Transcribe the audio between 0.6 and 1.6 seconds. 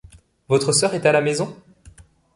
sœur est à la maison?